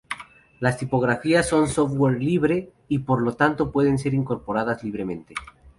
Las 0.59 0.79
tipografías 0.79 1.47
son 1.47 1.67
software 1.67 2.19
libre, 2.23 2.71
y 2.87 2.97
por 2.97 3.21
lo 3.21 3.35
tanto 3.35 3.71
pueden 3.71 3.99
ser 3.99 4.15
incorporadas 4.15 4.83
libremente. 4.83 5.35